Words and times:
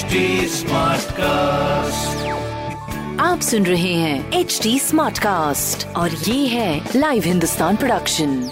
HD 0.00 0.62
cast 1.12 2.28
आप 3.20 3.40
सुन 3.40 3.66
रहे 3.66 3.92
हैं 3.94 4.32
एच 4.32 4.60
डी 4.62 4.78
स्मार्ट 4.78 5.18
कास्ट 5.18 5.86
और 5.86 6.10
ये 6.10 6.46
है 6.46 6.88
लाइव 6.96 7.22
हिंदुस्तान 7.22 7.76
प्रोडक्शन 7.76 8.50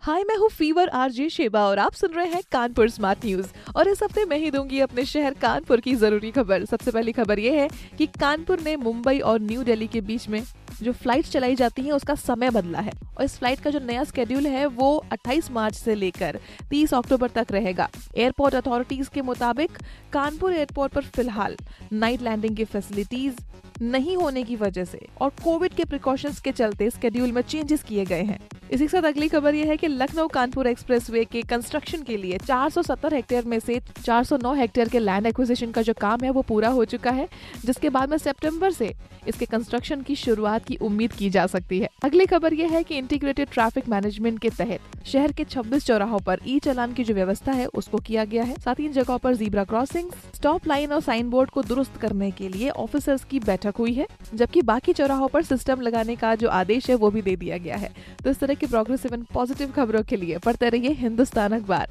हाय 0.00 0.22
मैं 0.22 0.36
हूँ 0.36 0.48
फीवर 0.48 0.88
आरजे 0.88 1.28
शेबा 1.28 1.64
और 1.64 1.78
आप 1.78 1.92
सुन 1.92 2.10
रहे 2.10 2.26
हैं 2.26 2.42
कानपुर 2.52 2.90
स्मार्ट 2.90 3.24
न्यूज़ 3.24 3.46
और 3.76 3.88
इस 3.88 4.02
हफ़्ते 4.02 4.24
मैं 4.24 4.38
ही 4.38 4.50
दूँगी 4.50 4.80
अपने 4.80 5.04
शहर 5.04 5.34
कानपुर 5.34 5.80
की 5.80 5.94
ज़रूरी 5.94 6.30
खबर। 6.30 6.64
सबसे 6.64 6.90
पहली 6.90 7.12
खबर 7.12 7.38
ये 7.38 7.60
है 7.60 7.68
कि 7.98 8.06
कानपुर 8.06 8.60
ने 8.60 8.76
मुंबई 8.76 9.18
और 9.18 9.40
न्यू 9.40 9.62
दिल्ली 9.62 9.86
के 9.86 10.00
बीच 10.00 10.28
में 10.28 10.42
जो 10.82 10.92
फ़्लाइट 10.92 11.26
चलाई 11.26 11.54
जाती 11.54 11.82
हैं, 11.82 11.92
उसका 11.92 12.14
समय 12.14 12.50
बदला 12.50 12.80
है। 12.80 12.92
और 13.16 13.24
इस 13.24 13.36
फ़्लाइट 13.38 13.60
का 13.60 13.70
जो 13.70 13.78
नया 13.78 14.04
स्केड्यूल 14.04 14.46
है, 14.46 14.66
वो 14.66 15.04
28 15.12 15.50
मार्च 15.50 15.74
से 15.74 15.94
लेकर 15.94 16.38
30 16.70 16.94
अक्टूबर 16.94 17.28
तक 17.28 17.52
रहेगा। 17.52 17.88
एयरपोर्ट 18.16 18.54
अथॉरिटीज 18.54 19.08
के 19.08 19.22
मुताबिक 19.22 19.78
कानपुर 20.12 20.54
एयरपोर्ट 20.54 20.92
पर 20.92 21.02
फ़िलहाल 21.06 21.56
नाइट 21.92 22.22
लैंडिंग 22.22 22.56
की 22.56 22.64
फैसिलिटीज़ 22.64 23.36
नहीं 23.82 24.16
होने 24.16 24.42
की 24.42 24.56
वजह 24.56 24.84
से 24.84 25.06
और 25.20 25.30
कोविड 25.44 25.74
के 25.74 25.84
प्रिकॉशंस 25.84 26.40
के 26.40 26.52
चलते 26.52 26.90
स्केड्यूल 26.90 27.32
में 27.32 27.42
चेंजेस 27.42 27.82
किए 27.82 28.04
गए 28.04 28.22
हैं। 28.22 28.38
इसी 28.70 28.84
के 28.84 28.88
साथ 28.88 29.02
अगली 29.02 29.26
खबर 29.28 29.54
यह 29.54 29.68
है 29.68 29.76
कि 29.76 29.88
लखनऊ 29.88 30.26
कानपुर 30.28 30.66
एक्सप्रेसवे 30.66 31.24
के 31.24 31.40
कंस्ट्रक्शन 31.42 32.02
के 32.02 32.16
लिए 32.16 32.38
470 32.40 33.12
हेक्टेयर 33.12 33.44
में 33.44 33.58
से 33.60 33.78
409 34.04 34.54
हेक्टेयर 34.56 34.88
के 34.88 34.98
लैंड 34.98 35.26
एक्विजिशन 35.26 35.70
का 35.70 35.82
जो 35.82 35.94
काम 36.00 36.24
है 36.24 36.30
वो 36.30 36.42
पूरा 36.42 36.68
हो 36.68 36.84
चुका 36.84 37.10
है, 37.10 37.28
जिसके 37.64 37.88
बाद 37.88 38.10
में 38.10 38.16
सितंबर 38.18 38.70
से 38.70 38.92
इसके 39.28 39.46
कंस्ट्रक्शन 39.46 40.02
की 40.02 40.14
शुरुआत 40.16 40.64
की 40.64 40.76
उम्मीद 40.76 41.12
की 41.12 41.30
जा 41.30 41.46
सकती 41.46 41.78
है। 41.80 41.88
अगली 42.04 42.26
खबर 42.26 42.54
यह 42.54 42.70
है 42.72 42.82
कि 42.82 42.98
इंटीग्रेटेड 42.98 43.48
ट्रैफ़िक 43.48 43.88
मैनेजमेंट 43.88 44.38
के 44.38 44.50
तहत 44.50 45.06
शहर 45.06 45.32
के 45.32 45.44
26 45.44 45.86
चौराहों 45.86 46.18
पर 46.18 46.40
ई 46.46 46.58
चलान 46.58 46.92
की 46.92 47.04
जो 47.04 47.14
व्यवस्था 47.14 47.52
है, 47.52 47.66
उसको 47.66 47.98
किया 47.98 48.24
गया 48.24 48.44
है। 48.44 48.54
साथ 48.54 48.80
ही 48.80 48.84
इन 48.84 48.92
जगहों 48.92 49.18
पर 49.18 49.34
जीब्रा 49.34 49.64
क्रॉसिंग 49.64 50.10
स्टॉप 50.34 50.68
लाइन 50.68 50.92
और 50.92 51.00
साइन 51.00 51.30
बोर्ड 51.30 51.50
को 51.50 51.62
दुरुस्त 51.62 51.96
करने 51.96 52.30
के 52.30 52.48
लिए 52.48 52.68
ऑफिसर्स 52.70 53.24
की 53.24 53.40
बैठक 53.40 53.76
हुई 53.78 53.92
है, 53.94 54.06
जबकि 54.34 54.62
बाकी 54.62 54.92
चौराहों 54.92 55.28
पर 55.28 55.42
सिस्टम 55.42 55.80
लगाने 55.80 56.16
का 56.16 56.34
जो 56.34 56.48
आदेश 56.50 56.90
है, 56.90 56.96
वो 56.96 57.10
भी 57.10 57.22
दे 57.22 57.36
दिया 57.36 57.58
गया 57.58 57.76
है। 57.76 57.92
तो 58.24 58.30
इस 58.30 58.40
तरह 58.40 58.54
की 58.60 58.66
प्रोग्रेसिव 58.66 59.14
एंड 59.14 59.24
पॉजिटिव 59.34 59.72
खबरों 59.76 60.02
के 60.02 60.16
लिए। 60.16 60.38
पढ़ते 60.38 60.68
रहिए 60.68 60.92
हिंदुस्तान 61.00 61.52
अखबार। 61.52 61.88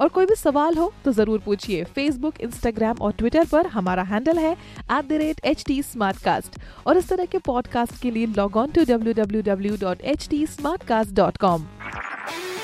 और 0.00 0.08
कोई 0.08 0.26
भी 0.26 0.34
सवाल 0.34 0.74
हो 0.76 0.92
तो 1.04 1.12
ज़रूर 1.12 1.38
पूछिए। 1.44 1.84
फेसबुक 1.94 2.40
इंस्टाग्राम 2.42 2.96
और 3.00 3.12
ट्विटर 3.18 3.44
पर 3.52 3.66
हमारा 3.66 4.02
हैंडल 4.02 4.38
है 4.38 4.52
at 4.52 5.08
the 5.08 5.12
rate 5.12 5.40
H 5.44 5.64
T 5.66 5.82
और 6.86 6.96
इस 6.98 7.08
तरह 7.08 7.24
के 7.24 7.38
पॉडकास्ट 7.46 8.00
के 8.02 8.10
लिए 8.10 8.26
log 8.36 8.56
on 8.56 8.70
to 8.70 8.84
W 8.84 9.12
W 9.12 9.42
W 9.42 9.76
dot 9.80 10.00
H 10.14 10.28
T 10.30 10.46
dot 11.12 11.36
com 11.36 11.66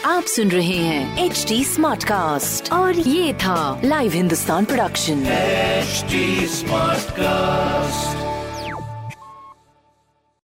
आप 0.06 0.24
सुन 0.24 0.48
रहे 0.50 0.76
हैं 0.76 1.24
एच 1.24 1.44
डी 1.48 1.64
स्मार्ट 1.64 2.04
कास्ट 2.04 2.72
और 2.72 2.98
ये 2.98 3.32
था 3.34 3.80
live 3.84 4.12
Hindustan 4.12 4.64
production 4.64 5.24
HD 5.78 6.20
Smartcast. 6.54 7.67